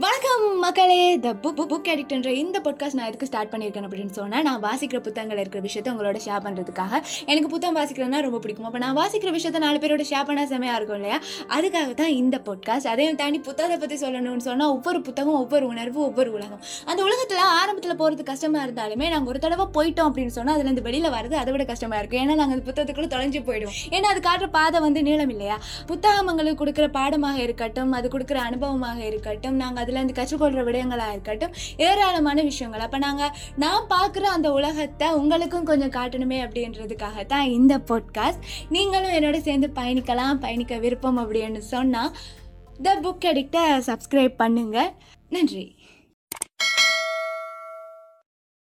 ¡Vaca! 0.00 0.29
வணக்கம் 0.40 0.62
மக்களே. 0.64 1.00
The 1.24 1.30
book 1.44 1.60
book 1.70 1.88
எடிக்ட்ன்ற 1.92 2.30
இந்த 2.42 2.56
பாட்காஸ்ட் 2.64 2.96
நான் 2.98 3.08
எதுக்கு 3.08 3.26
ஸ்டார்ட் 3.28 3.50
பண்ணியிருக்கேன் 3.52 3.86
அப்படின்னு 3.86 4.12
சொன்னால் 4.18 4.44
நான் 4.46 4.60
வாசிக்கிற 4.66 4.98
புத்தகங்கள் 5.06 5.40
இருக்கிற 5.42 5.60
விஷயத்த 5.66 5.88
உங்களோட 5.92 6.18
ஷேர் 6.26 6.42
பண்ணுறதுக்காக 6.44 6.92
எனக்கு 7.30 7.48
புத்தகம் 7.54 7.76
வாசிக்கிறதுனா 7.78 8.20
ரொம்ப 8.26 8.38
பிடிக்கும். 8.44 8.66
அப்போ 8.68 8.80
நான் 8.84 8.96
வாசிக்கிற 9.00 9.30
விஷயத்த 9.36 9.60
நாலு 9.64 9.78
பேரோட 9.82 10.04
ஷேர் 10.10 10.26
பண்ணால் 10.28 10.48
செமையாக 10.52 10.78
இருக்கும் 10.80 10.98
இல்லையா? 11.00 11.18
அதுக்காக 11.56 11.90
தான் 12.00 12.12
இந்த 12.20 12.38
பாட்காஸ்ட் 12.46 12.88
அதையும் 12.92 13.18
தாண்டி 13.22 13.40
புத்தகத்தை 13.48 13.78
பற்றி 13.82 13.98
சொல்லணும்னு 14.04 14.44
சொன்னால் 14.48 14.72
ஒவ்வொரு 14.76 15.00
புத்தகம் 15.08 15.38
ஒவ்வொரு 15.42 15.66
உணர்வு 15.72 16.00
ஒவ்வொரு 16.08 16.32
உலகம். 16.38 16.62
அந்த 16.90 17.00
உலகத்தில் 17.08 17.42
ஆரம்பத்தில் 17.60 17.98
போகிறது 18.02 18.26
கஷ்டமாக 18.32 18.64
இருந்தாலுமே 18.68 19.08
நாங்கள் 19.14 19.32
ஒரு 19.34 19.42
தடவை 19.46 19.66
போயிட்டோம் 19.78 20.10
அப்படின்னு 20.10 20.34
சொன்னால் 20.38 20.56
அதுலேருந்து 20.58 20.86
வெளியில் 20.88 21.10
வரது 21.16 21.38
அதை 21.42 21.52
விட 21.56 21.66
கஷ்டமாக 21.72 22.00
இருக்கும். 22.02 22.22
ஏன்னா 22.24 22.38
நாங்கள் 22.42 22.56
அந்த 22.58 22.66
புத்தகத்துக்குள்ளே 22.70 23.12
தொலைஞ்சு 23.16 23.44
போயிடுவோம். 23.50 23.78
ஏன்னா 23.96 24.10
அது 24.14 24.22
காட்டுற 24.30 24.50
பாதை 24.58 24.80
வந்து 24.86 25.02
நீளம் 25.10 25.34
இல்லையா? 25.36 25.58
புத்தகங்களுக்கு 25.92 26.62
கொடுக்குற 26.64 26.88
பாடமாக 26.98 27.38
இருக்கட்டும் 27.48 27.94
அது 28.00 28.08
கொடுக்குற 28.16 28.40
அனுபவமாக 28.48 28.98
இருக்கட்டும் 29.10 29.58
நாங்கள் 29.64 29.84
அதுலேருந்து 29.84 30.28
கற்றுக்கொள்கிற 30.30 30.62
விடயங்களாக 30.64 31.10
இருக்கட்டும் 31.10 31.54
ஏராளமான 31.76 32.42
விஷயங்கள். 32.42 32.80
அப்போ 32.80 32.98
நாங்கள் 32.98 33.32
நான் 33.56 33.86
பார்க்குற 33.90 34.24
அந்த 34.36 34.52
உலகத்தை 34.52 35.12
உங்களுக்கும் 35.12 35.64
கொஞ்சம் 35.64 35.90
காட்டணுமே 35.90 36.38
அப்படின்றதுக்காக 36.44 37.26
தான் 37.26 37.48
இந்த 37.50 37.78
பாட்காஸ்ட் 37.78 38.46
நீங்களும் 38.68 39.10
என்னோட 39.10 39.40
சேர்ந்து 39.40 39.70
பயணிக்கலாம் 39.74 40.40
பயணிக்க 40.40 40.78
விருப்பம் 40.78 41.18
அப்படின்னு 41.18 41.58
சொன்னால் 41.58 42.12
த 42.82 42.96
புக் 43.00 43.26
அடிக்டை 43.26 43.64
சப்ஸ்கிரைப் 43.88 44.40
பண்ணுங்கள் 44.42 44.92
நன்றி. 45.28 45.64